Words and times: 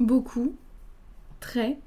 Beaucoup, 0.00 0.56
très, 1.38 1.78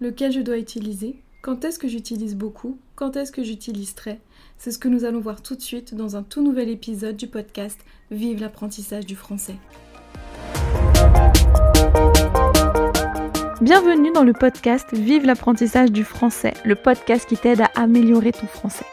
lequel 0.00 0.32
je 0.32 0.40
dois 0.40 0.56
utiliser, 0.56 1.20
quand 1.42 1.62
est-ce 1.66 1.78
que 1.78 1.86
j'utilise 1.86 2.34
beaucoup, 2.34 2.78
quand 2.96 3.14
est-ce 3.16 3.30
que 3.30 3.44
j'utilise 3.44 3.94
très? 3.94 4.20
C'est 4.56 4.70
ce 4.70 4.78
que 4.78 4.88
nous 4.88 5.04
allons 5.04 5.20
voir 5.20 5.42
tout 5.42 5.54
de 5.54 5.60
suite 5.60 5.94
dans 5.94 6.16
un 6.16 6.22
tout 6.22 6.42
nouvel 6.42 6.70
épisode 6.70 7.18
du 7.18 7.26
podcast 7.26 7.78
Vive 8.10 8.40
l'apprentissage 8.40 9.04
du 9.04 9.16
français. 9.16 9.56
Bienvenue 13.60 14.10
dans 14.12 14.24
le 14.24 14.32
podcast 14.32 14.88
Vive 14.94 15.26
l'apprentissage 15.26 15.92
du 15.92 16.04
français, 16.04 16.54
le 16.64 16.74
podcast 16.74 17.28
qui 17.28 17.36
t'aide 17.36 17.60
à 17.60 17.70
améliorer 17.74 18.32
ton 18.32 18.46
français. 18.46 18.86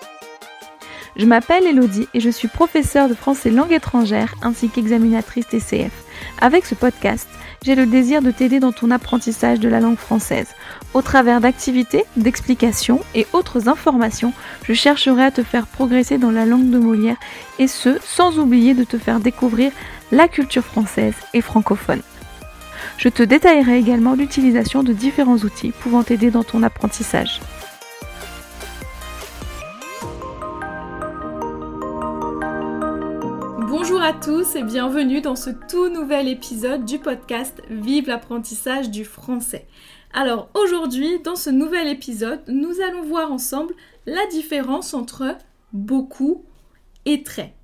Je 1.15 1.25
m'appelle 1.25 1.65
Elodie 1.65 2.07
et 2.13 2.19
je 2.19 2.29
suis 2.29 2.49
professeure 2.49 3.07
de 3.07 3.13
français 3.13 3.51
langue 3.51 3.71
étrangère 3.71 4.35
ainsi 4.41 4.69
qu'examinatrice 4.69 5.47
TCF. 5.47 5.91
Avec 6.39 6.65
ce 6.65 6.75
podcast, 6.75 7.27
j'ai 7.63 7.75
le 7.75 7.85
désir 7.85 8.23
de 8.23 8.31
t'aider 8.31 8.59
dans 8.59 8.71
ton 8.71 8.89
apprentissage 8.89 9.59
de 9.59 9.69
la 9.69 9.79
langue 9.79 9.99
française. 9.99 10.47
Au 10.95 11.03
travers 11.03 11.41
d'activités, 11.41 12.05
d'explications 12.17 13.01
et 13.13 13.27
autres 13.33 13.69
informations, 13.69 14.33
je 14.63 14.73
chercherai 14.73 15.25
à 15.25 15.31
te 15.31 15.43
faire 15.43 15.67
progresser 15.67 16.17
dans 16.17 16.31
la 16.31 16.45
langue 16.45 16.71
de 16.71 16.79
Molière 16.79 17.17
et 17.59 17.67
ce, 17.67 17.99
sans 18.03 18.39
oublier 18.39 18.73
de 18.73 18.83
te 18.83 18.97
faire 18.97 19.19
découvrir 19.19 19.71
la 20.11 20.27
culture 20.27 20.65
française 20.65 21.13
et 21.35 21.41
francophone. 21.41 22.01
Je 22.97 23.09
te 23.09 23.21
détaillerai 23.21 23.77
également 23.77 24.15
l'utilisation 24.15 24.81
de 24.81 24.91
différents 24.91 25.37
outils 25.37 25.71
pouvant 25.71 26.01
t'aider 26.01 26.31
dans 26.31 26.43
ton 26.43 26.63
apprentissage. 26.63 27.41
Tous 34.21 34.55
et 34.55 34.61
bienvenue 34.61 35.19
dans 35.19 35.35
ce 35.35 35.49
tout 35.49 35.89
nouvel 35.89 36.27
épisode 36.27 36.85
du 36.85 36.99
podcast 36.99 37.59
Vive 37.71 38.07
l'apprentissage 38.07 38.91
du 38.91 39.03
français. 39.03 39.65
Alors 40.13 40.51
aujourd'hui, 40.53 41.17
dans 41.23 41.35
ce 41.35 41.49
nouvel 41.49 41.87
épisode, 41.87 42.39
nous 42.47 42.81
allons 42.81 43.01
voir 43.01 43.31
ensemble 43.31 43.73
la 44.05 44.23
différence 44.27 44.93
entre 44.93 45.35
beaucoup 45.73 46.45
et 47.05 47.23
très. 47.23 47.55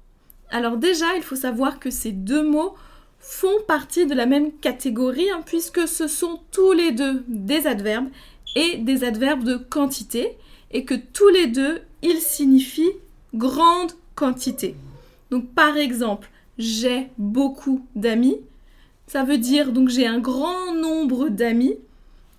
Alors 0.49 0.77
déjà, 0.77 1.05
il 1.15 1.21
faut 1.21 1.35
savoir 1.35 1.79
que 1.79 1.91
ces 1.91 2.11
deux 2.11 2.41
mots 2.41 2.73
font 3.19 3.61
partie 3.67 4.07
de 4.07 4.15
la 4.15 4.25
même 4.25 4.51
catégorie 4.51 5.29
hein, 5.29 5.41
puisque 5.45 5.87
ce 5.87 6.07
sont 6.07 6.39
tous 6.49 6.71
les 6.71 6.91
deux 6.91 7.23
des 7.27 7.67
adverbes 7.67 8.09
et 8.55 8.77
des 8.77 9.03
adverbes 9.03 9.43
de 9.43 9.57
quantité 9.57 10.39
et 10.71 10.85
que 10.85 10.95
tous 10.95 11.29
les 11.29 11.45
deux, 11.45 11.81
ils 12.01 12.19
signifient 12.19 12.97
grande 13.35 13.91
quantité. 14.15 14.75
Donc 15.29 15.53
par 15.53 15.77
exemple, 15.77 16.31
j'ai 16.57 17.09
beaucoup 17.17 17.85
d'amis. 17.95 18.39
Ça 19.07 19.23
veut 19.23 19.37
dire 19.37 19.71
donc 19.71 19.89
j'ai 19.89 20.05
un 20.07 20.19
grand 20.19 20.73
nombre 20.73 21.29
d'amis 21.29 21.75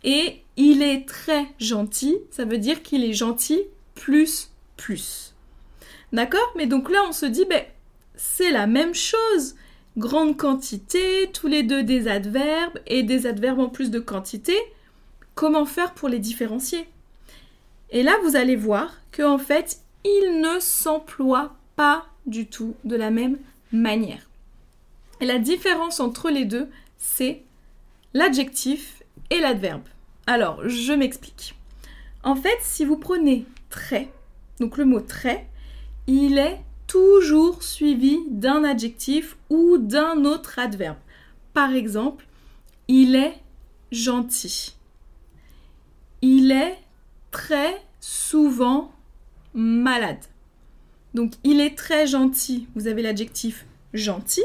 et 0.05 0.43
il 0.57 0.83
est 0.83 1.07
très 1.07 1.47
gentil. 1.59 2.19
Ça 2.31 2.45
veut 2.45 2.59
dire 2.59 2.83
qu'il 2.83 3.05
est 3.05 3.13
gentil 3.13 3.63
plus 3.95 4.51
plus. 4.77 5.35
D'accord? 6.13 6.53
Mais 6.57 6.67
donc 6.67 6.91
là 6.91 7.01
on 7.09 7.13
se 7.13 7.27
dit 7.27 7.45
ben 7.45 7.63
c'est 8.15 8.51
la 8.51 8.67
même 8.67 8.95
chose. 8.95 9.55
Grande 9.97 10.37
quantité, 10.37 11.29
tous 11.33 11.49
les 11.49 11.65
deux 11.65 11.83
des 11.83 12.07
adverbes 12.07 12.79
et 12.87 13.03
des 13.03 13.27
adverbes 13.27 13.61
en 13.61 13.69
plus 13.69 13.91
de 13.91 13.99
quantité. 13.99 14.57
Comment 15.35 15.67
faire 15.67 15.95
pour 15.95 16.09
les 16.09 16.19
différencier? 16.19 16.89
Et 17.91 18.03
là 18.03 18.17
vous 18.23 18.37
allez 18.37 18.57
voir 18.57 19.01
que 19.11 19.23
en 19.23 19.39
fait, 19.39 19.81
il 20.05 20.41
ne 20.41 20.61
s'emploie 20.61 21.57
pas 21.75 22.07
du 22.27 22.47
tout 22.47 22.75
de 22.85 22.97
la 22.97 23.11
même 23.11 23.39
manière. 23.73 24.29
La 25.21 25.39
différence 25.39 26.01
entre 26.01 26.31
les 26.31 26.45
deux, 26.45 26.69
c'est 26.97 27.43
l'adjectif 28.15 29.03
et 29.31 29.41
l'adverbe. 29.41 29.83
Alors, 30.27 30.69
je 30.69 30.93
m'explique. 30.93 31.55
En 32.23 32.37
fait, 32.37 32.59
si 32.61 32.85
vous 32.85 32.97
prenez 32.97 33.47
très, 33.71 34.11
donc 34.61 34.77
le 34.77 34.85
mot 34.85 35.01
très, 35.01 35.49
il 36.07 36.39
est 36.39 36.61
toujours 36.87 37.63
suivi 37.63 38.19
d'un 38.29 38.65
adjectif 38.65 39.37
ou 39.51 39.79
d'un 39.79 40.25
autre 40.25 40.59
adverbe. 40.59 40.99
Par 41.53 41.73
exemple, 41.73 42.27
il 42.89 43.15
est 43.15 43.39
gentil. 43.93 44.75
Il 46.23 46.51
est 46.51 46.79
très 47.31 47.83
souvent 48.01 48.93
malade. 49.55 50.25
Donc 51.19 51.33
il 51.43 51.61
est 51.61 51.77
très 51.77 52.07
gentil, 52.07 52.69
vous 52.77 52.87
avez 52.87 53.03
l'adjectif 53.03 53.67
gentil. 53.93 54.45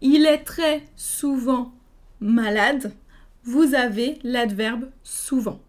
Il 0.00 0.26
est 0.26 0.42
très 0.42 0.82
souvent 0.96 1.72
malade, 2.20 2.92
vous 3.44 3.76
avez 3.76 4.18
l'adverbe 4.24 4.90
souvent. 5.04 5.60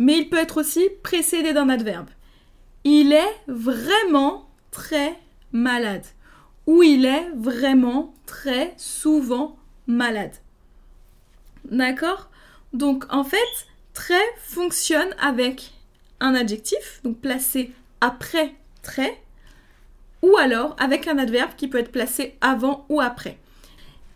Mais 0.00 0.18
il 0.18 0.28
peut 0.28 0.38
être 0.38 0.58
aussi 0.58 0.88
précédé 1.04 1.52
d'un 1.52 1.68
adverbe. 1.68 2.08
Il 2.82 3.12
est 3.12 3.36
vraiment 3.46 4.48
très 4.72 5.16
malade 5.52 6.04
ou 6.66 6.82
il 6.82 7.06
est 7.06 7.30
vraiment 7.36 8.14
très 8.26 8.74
souvent 8.76 9.56
malade. 9.86 10.34
D'accord? 11.70 12.28
Donc 12.72 13.04
en 13.08 13.22
fait, 13.22 13.38
très 13.94 14.26
fonctionne 14.38 15.14
avec 15.20 15.74
un 16.18 16.34
adjectif, 16.34 16.98
donc 17.04 17.20
placé 17.20 17.70
après 18.00 18.56
ou 20.22 20.36
alors 20.36 20.76
avec 20.78 21.08
un 21.08 21.18
adverbe 21.18 21.52
qui 21.56 21.68
peut 21.68 21.78
être 21.78 21.92
placé 21.92 22.36
avant 22.40 22.86
ou 22.88 23.00
après. 23.00 23.38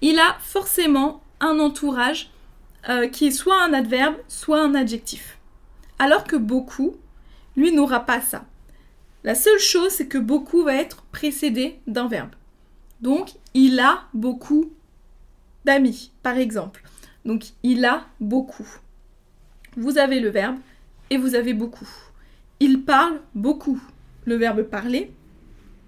Il 0.01 0.19
a 0.19 0.37
forcément 0.41 1.23
un 1.41 1.59
entourage 1.59 2.31
euh, 2.89 3.09
qui 3.09 3.27
est 3.27 3.33
soit 3.33 3.63
un 3.63 3.73
adverbe, 3.73 4.17
soit 4.29 4.63
un 4.63 4.75
adjectif. 4.75 5.39
Alors 5.99 6.25
que 6.25 6.37
beaucoup, 6.37 6.97
lui, 7.57 7.73
n'aura 7.73 8.01
pas 8.01 8.21
ça. 8.21 8.45
La 9.25 9.35
seule 9.35 9.59
chose, 9.59 9.91
c'est 9.91 10.07
que 10.07 10.19
beaucoup 10.19 10.63
va 10.63 10.75
être 10.75 11.03
précédé 11.11 11.81
d'un 11.87 12.07
verbe. 12.07 12.31
Donc, 13.01 13.33
il 13.55 13.81
a 13.81 14.05
beaucoup 14.15 14.71
d'amis, 15.65 16.13
par 16.23 16.37
exemple. 16.37 16.83
Donc, 17.25 17.47
il 17.63 17.85
a 17.85 18.07
beaucoup. 18.21 18.69
Vous 19.77 19.99
avez 19.99 20.21
le 20.21 20.29
verbe 20.29 20.57
et 21.11 21.17
vous 21.17 21.35
avez 21.35 21.55
beaucoup. 21.55 21.89
Il 22.61 22.83
parle 22.83 23.21
beaucoup 23.35 23.81
le 24.27 24.37
verbe 24.37 24.63
parler 24.65 25.11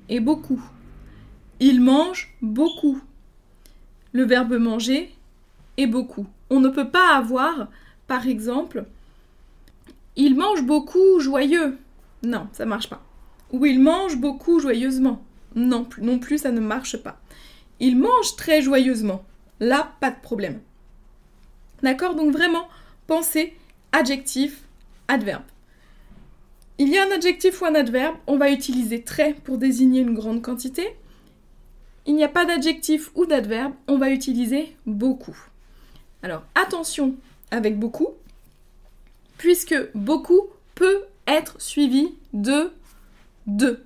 est 0.08 0.20
beaucoup. 0.20 0.62
Il 1.60 1.82
mange 1.82 2.34
beaucoup. 2.40 3.00
Le 4.12 4.24
verbe 4.24 4.54
manger 4.54 5.14
est 5.76 5.86
beaucoup. 5.86 6.26
On 6.48 6.60
ne 6.60 6.68
peut 6.68 6.88
pas 6.88 7.16
avoir, 7.16 7.68
par 8.06 8.26
exemple, 8.26 8.86
il 10.16 10.36
mange 10.36 10.62
beaucoup 10.62 11.20
joyeux. 11.20 11.76
Non, 12.22 12.48
ça 12.52 12.64
marche 12.64 12.88
pas. 12.88 13.02
Ou 13.52 13.66
il 13.66 13.80
mange 13.80 14.16
beaucoup 14.16 14.60
joyeusement. 14.60 15.22
Non, 15.54 15.88
non 16.00 16.18
plus, 16.18 16.38
ça 16.38 16.52
ne 16.52 16.60
marche 16.60 16.96
pas. 16.96 17.20
Il 17.80 17.98
mange 17.98 18.36
très 18.36 18.62
joyeusement. 18.62 19.24
Là, 19.60 19.92
pas 20.00 20.10
de 20.10 20.20
problème. 20.20 20.60
D'accord? 21.82 22.14
Donc 22.14 22.32
vraiment, 22.32 22.68
pensez 23.06 23.54
adjectif, 23.92 24.62
adverbe. 25.08 25.44
Il 26.80 26.88
y 26.88 26.98
a 26.98 27.04
un 27.04 27.10
adjectif 27.10 27.60
ou 27.60 27.64
un 27.64 27.74
adverbe, 27.74 28.16
on 28.28 28.38
va 28.38 28.50
utiliser 28.50 29.02
très 29.02 29.34
pour 29.34 29.58
désigner 29.58 30.00
une 30.00 30.14
grande 30.14 30.42
quantité. 30.42 30.96
Il 32.06 32.14
n'y 32.14 32.22
a 32.22 32.28
pas 32.28 32.44
d'adjectif 32.44 33.10
ou 33.16 33.26
d'adverbe, 33.26 33.72
on 33.88 33.98
va 33.98 34.10
utiliser 34.10 34.76
beaucoup. 34.86 35.36
Alors 36.22 36.44
attention 36.54 37.16
avec 37.50 37.78
beaucoup, 37.78 38.10
puisque 39.38 39.74
beaucoup 39.94 40.42
peut 40.76 41.02
être 41.26 41.60
suivi 41.60 42.14
de 42.32 42.70
de, 43.48 43.82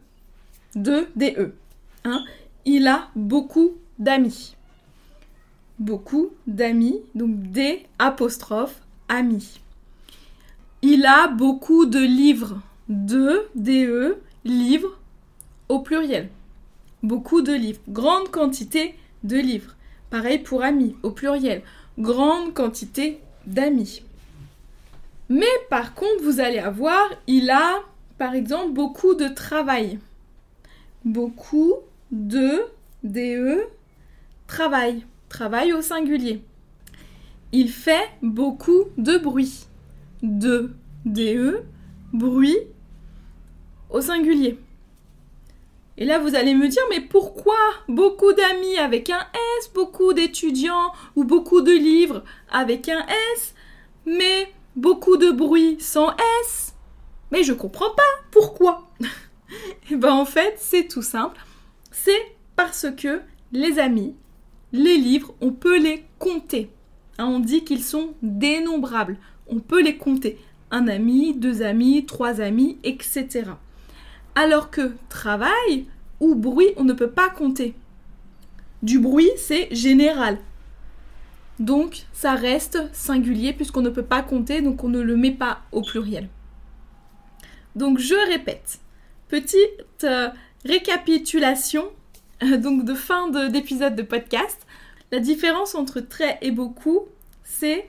de, 0.74 1.06
des 1.16 1.34
e. 1.38 1.54
Hein. 2.04 2.24
Il 2.64 2.88
a 2.88 3.08
beaucoup 3.16 3.72
d'amis. 3.98 4.54
Beaucoup 5.78 6.30
d'amis, 6.46 7.00
donc 7.14 7.40
des 7.52 7.86
apostrophes 7.98 8.82
amis. 9.08 9.60
Il 10.82 11.06
a 11.06 11.28
beaucoup 11.28 11.86
de 11.86 12.00
livres 12.00 12.60
de, 12.88 13.48
DE, 13.54 14.18
livres 14.44 14.98
au 15.68 15.80
pluriel. 15.80 16.28
Beaucoup 17.02 17.42
de 17.42 17.52
livres. 17.52 17.80
Grande 17.88 18.30
quantité 18.30 18.94
de 19.24 19.36
livres. 19.36 19.74
Pareil 20.10 20.38
pour 20.38 20.62
amis 20.62 20.96
au 21.02 21.10
pluriel. 21.10 21.62
Grande 21.98 22.54
quantité 22.54 23.20
d'amis. 23.46 24.02
Mais 25.28 25.46
par 25.70 25.94
contre, 25.94 26.22
vous 26.22 26.40
allez 26.40 26.58
avoir, 26.58 27.08
il 27.26 27.50
a 27.50 27.80
par 28.18 28.34
exemple 28.34 28.72
beaucoup 28.72 29.14
de 29.14 29.28
travail. 29.28 29.98
Beaucoup 31.04 31.74
de 32.10 32.62
DE 33.02 33.66
travail. 34.46 35.04
Travail 35.28 35.72
au 35.72 35.80
singulier. 35.80 36.42
Il 37.52 37.70
fait 37.70 38.10
beaucoup 38.22 38.84
de 38.98 39.16
bruit. 39.16 39.66
De 40.22 40.72
DE 41.04 41.64
bruit 42.12 42.58
au 43.90 44.00
singulier. 44.00 44.58
Et 45.98 46.04
là, 46.04 46.18
vous 46.18 46.34
allez 46.34 46.54
me 46.54 46.68
dire, 46.68 46.82
mais 46.90 47.00
pourquoi 47.00 47.58
beaucoup 47.88 48.32
d'amis 48.32 48.78
avec 48.78 49.10
un 49.10 49.20
S, 49.58 49.70
beaucoup 49.74 50.12
d'étudiants 50.12 50.92
ou 51.16 51.24
beaucoup 51.24 51.60
de 51.60 51.72
livres 51.72 52.24
avec 52.50 52.88
un 52.88 53.04
S, 53.34 53.54
mais 54.06 54.52
beaucoup 54.74 55.16
de 55.16 55.30
bruit 55.30 55.76
sans 55.80 56.14
S? 56.42 56.74
Mais 57.30 57.42
je 57.42 57.52
comprends 57.52 57.94
pas 57.94 58.02
pourquoi? 58.30 58.88
Et 59.90 59.96
ben 59.96 60.12
en 60.12 60.24
fait, 60.24 60.54
c'est 60.58 60.88
tout 60.88 61.02
simple. 61.02 61.38
C'est 61.90 62.36
parce 62.56 62.86
que 62.96 63.20
les 63.52 63.78
amis, 63.78 64.14
les 64.72 64.96
livres, 64.96 65.34
on 65.40 65.52
peut 65.52 65.78
les 65.78 66.04
compter. 66.18 66.70
Hein, 67.18 67.26
on 67.26 67.38
dit 67.38 67.64
qu'ils 67.64 67.84
sont 67.84 68.14
dénombrables. 68.22 69.18
On 69.46 69.60
peut 69.60 69.82
les 69.82 69.98
compter. 69.98 70.38
Un 70.72 70.88
ami, 70.88 71.34
deux 71.34 71.62
amis, 71.62 72.04
trois 72.06 72.40
amis, 72.40 72.78
etc. 72.82 73.44
Alors 74.34 74.70
que 74.70 74.92
travail 75.08 75.86
ou 76.18 76.34
bruit, 76.34 76.70
on 76.76 76.84
ne 76.84 76.92
peut 76.92 77.10
pas 77.10 77.30
compter. 77.30 77.74
Du 78.82 78.98
bruit, 78.98 79.30
c'est 79.36 79.72
général. 79.72 80.38
Donc, 81.60 82.06
ça 82.12 82.34
reste 82.34 82.78
singulier 82.92 83.52
puisqu'on 83.52 83.82
ne 83.82 83.90
peut 83.90 84.02
pas 84.02 84.22
compter, 84.22 84.62
donc 84.62 84.82
on 84.82 84.88
ne 84.88 85.00
le 85.00 85.16
met 85.16 85.30
pas 85.30 85.60
au 85.70 85.82
pluriel. 85.82 86.28
Donc, 87.76 88.00
je 88.00 88.14
répète. 88.32 88.80
Petite 89.28 90.04
euh, 90.04 90.30
récapitulation 90.64 91.84
donc 92.58 92.84
de 92.84 92.94
fin 92.94 93.28
d'épisode 93.48 93.94
de, 93.94 94.02
podcast. 94.02 94.66
La 95.10 95.18
différence 95.18 95.74
entre 95.74 96.00
très 96.00 96.38
et 96.42 96.50
beaucoup, 96.50 97.02
c'est 97.44 97.88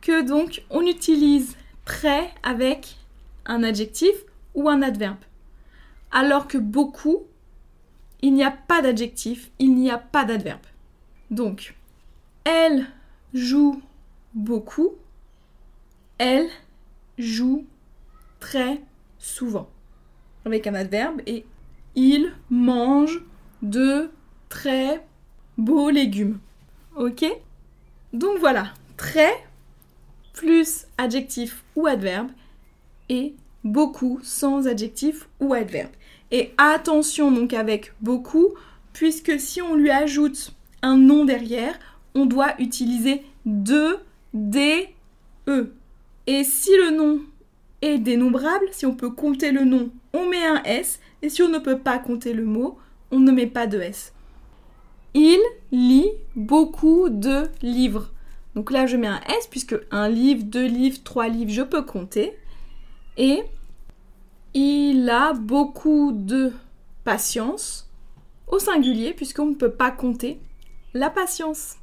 que 0.00 0.22
donc 0.22 0.62
on 0.70 0.86
utilise 0.86 1.56
très 1.86 2.30
avec 2.42 2.96
un 3.46 3.62
adjectif 3.62 4.12
ou 4.54 4.68
un 4.68 4.82
adverbe. 4.82 5.16
Alors 6.10 6.46
que 6.46 6.58
beaucoup, 6.58 7.22
il 8.20 8.34
n'y 8.34 8.44
a 8.44 8.50
pas 8.50 8.82
d'adjectif, 8.82 9.50
il 9.58 9.74
n'y 9.74 9.90
a 9.90 9.96
pas 9.96 10.24
d'adverbe. 10.24 10.66
Donc, 11.30 11.74
elle 12.44 12.86
joue 13.32 13.80
beaucoup, 14.34 14.92
elle 16.18 16.48
joue 17.18 17.64
très 18.40 18.82
souvent. 19.18 19.68
Avec 20.44 20.66
un 20.66 20.74
adverbe 20.74 21.22
et 21.26 21.44
il 21.94 22.32
mange 22.50 23.22
de 23.62 24.10
très 24.48 25.04
beaux 25.56 25.90
légumes. 25.90 26.38
Ok? 26.96 27.24
Donc 28.12 28.38
voilà, 28.38 28.72
très 28.96 29.32
plus 30.36 30.86
adjectif 30.98 31.64
ou 31.74 31.86
adverbe 31.86 32.28
et 33.08 33.34
beaucoup 33.64 34.20
sans 34.22 34.68
adjectif 34.68 35.28
ou 35.40 35.54
adverbe. 35.54 35.90
Et 36.30 36.52
attention 36.58 37.32
donc 37.32 37.52
avec 37.52 37.92
beaucoup, 38.00 38.50
puisque 38.92 39.40
si 39.40 39.60
on 39.60 39.74
lui 39.74 39.90
ajoute 39.90 40.54
un 40.82 40.96
nom 40.96 41.24
derrière, 41.24 41.76
on 42.14 42.26
doit 42.26 42.54
utiliser 42.60 43.22
de, 43.44 43.98
des, 44.32 44.88
e. 45.48 45.72
Et 46.26 46.44
si 46.44 46.70
le 46.76 46.96
nom 46.96 47.20
est 47.82 47.98
dénombrable, 47.98 48.66
si 48.72 48.86
on 48.86 48.94
peut 48.94 49.10
compter 49.10 49.52
le 49.52 49.64
nom, 49.64 49.90
on 50.12 50.28
met 50.28 50.44
un 50.44 50.62
S. 50.64 51.00
Et 51.22 51.28
si 51.28 51.42
on 51.42 51.48
ne 51.48 51.58
peut 51.58 51.78
pas 51.78 51.98
compter 51.98 52.32
le 52.32 52.44
mot, 52.44 52.78
on 53.10 53.20
ne 53.20 53.32
met 53.32 53.46
pas 53.46 53.66
de 53.66 53.80
S. 53.80 54.12
Il 55.14 55.40
lit 55.72 56.10
beaucoup 56.34 57.08
de 57.08 57.44
livres. 57.62 58.10
Donc 58.56 58.70
là, 58.70 58.86
je 58.86 58.96
mets 58.96 59.06
un 59.06 59.20
S 59.38 59.46
puisque 59.48 59.76
un 59.90 60.08
livre, 60.08 60.42
deux 60.42 60.66
livres, 60.66 60.98
trois 61.04 61.28
livres, 61.28 61.52
je 61.52 61.62
peux 61.62 61.82
compter. 61.82 62.36
Et 63.18 63.42
il 64.54 65.08
a 65.10 65.34
beaucoup 65.34 66.12
de 66.12 66.52
patience 67.04 67.88
au 68.48 68.58
singulier 68.58 69.12
puisqu'on 69.12 69.46
ne 69.46 69.54
peut 69.54 69.70
pas 69.70 69.90
compter 69.90 70.40
la 70.94 71.10
patience. 71.10 71.76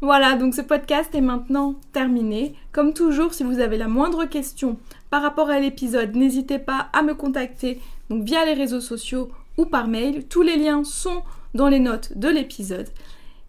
Voilà, 0.00 0.36
donc 0.36 0.54
ce 0.54 0.62
podcast 0.62 1.14
est 1.14 1.20
maintenant 1.20 1.74
terminé. 1.92 2.54
Comme 2.72 2.94
toujours, 2.94 3.34
si 3.34 3.42
vous 3.42 3.60
avez 3.60 3.76
la 3.76 3.88
moindre 3.88 4.24
question 4.24 4.78
par 5.10 5.20
rapport 5.20 5.50
à 5.50 5.60
l'épisode, 5.60 6.16
n'hésitez 6.16 6.58
pas 6.58 6.88
à 6.94 7.02
me 7.02 7.14
contacter 7.14 7.80
via 8.08 8.46
les 8.46 8.54
réseaux 8.54 8.80
sociaux 8.80 9.30
ou 9.58 9.66
par 9.66 9.88
mail. 9.88 10.26
Tous 10.26 10.42
les 10.42 10.56
liens 10.56 10.84
sont 10.84 11.22
dans 11.54 11.68
les 11.68 11.80
notes 11.80 12.16
de 12.16 12.28
l'épisode. 12.28 12.88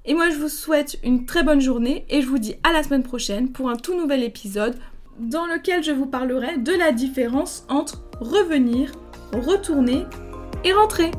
Et 0.09 0.15
moi, 0.15 0.31
je 0.31 0.39
vous 0.39 0.49
souhaite 0.49 0.97
une 1.03 1.27
très 1.27 1.43
bonne 1.43 1.61
journée 1.61 2.03
et 2.09 2.23
je 2.23 2.27
vous 2.27 2.39
dis 2.39 2.55
à 2.63 2.73
la 2.73 2.81
semaine 2.81 3.03
prochaine 3.03 3.51
pour 3.51 3.69
un 3.69 3.75
tout 3.75 3.95
nouvel 3.95 4.23
épisode 4.23 4.75
dans 5.19 5.45
lequel 5.45 5.83
je 5.83 5.91
vous 5.91 6.07
parlerai 6.07 6.57
de 6.57 6.71
la 6.71 6.91
différence 6.91 7.63
entre 7.69 8.01
revenir, 8.19 8.91
retourner 9.33 10.07
et 10.63 10.73
rentrer. 10.73 11.11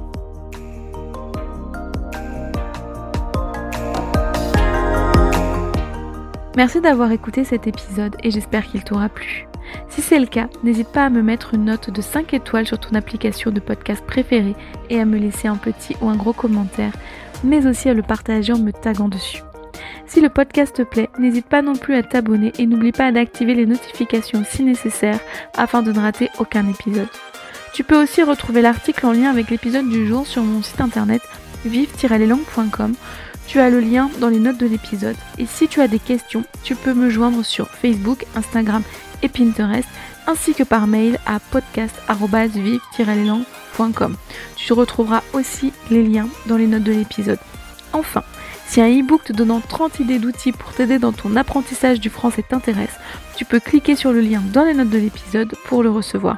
Merci 6.57 6.81
d'avoir 6.81 7.13
écouté 7.13 7.45
cet 7.45 7.69
épisode 7.69 8.17
et 8.25 8.33
j'espère 8.33 8.67
qu'il 8.67 8.83
t'aura 8.83 9.09
plu. 9.09 9.47
Si 9.89 10.03
c'est 10.03 10.19
le 10.19 10.27
cas, 10.27 10.49
n'hésite 10.65 10.89
pas 10.89 11.05
à 11.05 11.11
me 11.11 11.23
mettre 11.23 11.55
une 11.55 11.67
note 11.67 11.91
de 11.91 12.03
5 12.03 12.35
étoiles 12.35 12.67
sur 12.67 12.81
ton 12.81 12.97
application 12.97 13.53
de 13.53 13.61
podcast 13.61 14.05
préférée 14.05 14.57
et 14.89 14.99
à 14.99 15.05
me 15.05 15.17
laisser 15.17 15.47
un 15.47 15.57
petit 15.57 15.95
ou 16.01 16.09
un 16.09 16.17
gros 16.17 16.33
commentaire, 16.33 16.93
mais 17.45 17.67
aussi 17.67 17.89
à 17.89 17.95
le 17.95 18.03
partager 18.03 18.53
en 18.53 18.59
me 18.59 18.73
taguant 18.73 19.09
dessus. 19.09 19.43
Si 20.07 20.21
le 20.21 20.29
podcast 20.29 20.77
te 20.77 20.83
plaît, 20.83 21.09
n'hésite 21.19 21.47
pas 21.47 21.63
non 21.63 21.75
plus 21.75 21.95
à 21.95 22.03
t'abonner 22.03 22.53
et 22.59 22.67
n'oublie 22.67 22.93
pas 22.93 23.13
d'activer 23.13 23.55
les 23.55 23.67
notifications 23.67 24.45
si 24.49 24.65
nécessaire 24.65 25.21
afin 25.57 25.83
de 25.83 25.93
ne 25.93 26.01
rater 26.01 26.31
aucun 26.39 26.69
épisode. 26.69 27.09
Tu 27.73 27.85
peux 27.85 28.03
aussi 28.03 28.23
retrouver 28.23 28.63
l'article 28.63 29.07
en 29.07 29.13
lien 29.13 29.31
avec 29.31 29.51
l'épisode 29.51 29.89
du 29.89 30.07
jour 30.07 30.27
sur 30.27 30.43
mon 30.43 30.63
site 30.63 30.81
internet 30.81 31.23
vive-leslangues.com. 31.65 32.95
Tu 33.47 33.61
as 33.61 33.71
le 33.71 33.81
lien 33.81 34.11
dans 34.21 34.29
les 34.29 34.39
notes 34.39 34.59
de 34.59 34.67
l'épisode. 34.67 35.17
Et 35.39 35.47
si 35.47 35.69
tu 35.69 35.81
as 35.81 35.89
des 35.89 35.99
questions, 35.99 36.45
tu 36.63 36.75
peux 36.75 36.95
me 36.95 37.11
joindre 37.11 37.45
sur 37.45 37.69
Facebook, 37.69 38.27
Instagram 38.35 38.83
et 39.23 39.29
Pinterest, 39.29 39.89
ainsi 40.27 40.55
que 40.55 40.63
par 40.63 40.87
mail 40.87 41.19
à 41.27 41.41
podcast.vive-leslangues.com. 41.41 43.60
Tu 44.57 44.73
retrouveras 44.73 45.23
aussi 45.33 45.73
les 45.91 46.03
liens 46.03 46.29
dans 46.47 46.57
les 46.57 46.67
notes 46.67 46.83
de 46.83 46.93
l'épisode. 46.93 47.39
Enfin, 47.93 48.23
si 48.67 48.81
un 48.81 48.89
e-book 48.89 49.25
te 49.25 49.33
donnant 49.33 49.61
30 49.61 50.01
idées 50.01 50.19
d'outils 50.19 50.53
pour 50.53 50.73
t'aider 50.73 50.99
dans 50.99 51.13
ton 51.13 51.35
apprentissage 51.35 51.99
du 51.99 52.09
français 52.09 52.45
t'intéresse, 52.49 52.95
tu 53.37 53.45
peux 53.45 53.59
cliquer 53.59 53.97
sur 53.97 54.13
le 54.13 54.21
lien 54.21 54.43
dans 54.53 54.65
les 54.65 54.75
notes 54.75 54.91
de 54.91 54.99
l'épisode 54.99 55.55
pour 55.65 55.83
le 55.83 55.91
recevoir. 55.91 56.37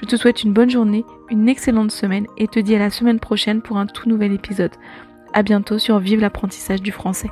Je 0.00 0.06
te 0.06 0.16
souhaite 0.16 0.44
une 0.44 0.52
bonne 0.52 0.70
journée, 0.70 1.04
une 1.30 1.48
excellente 1.48 1.90
semaine 1.90 2.26
et 2.38 2.48
te 2.48 2.58
dis 2.58 2.74
à 2.74 2.78
la 2.78 2.90
semaine 2.90 3.20
prochaine 3.20 3.60
pour 3.60 3.76
un 3.76 3.86
tout 3.86 4.08
nouvel 4.08 4.32
épisode. 4.32 4.72
A 5.34 5.42
bientôt 5.42 5.78
sur 5.78 5.98
Vive 5.98 6.20
l'apprentissage 6.20 6.80
du 6.80 6.92
français. 6.92 7.28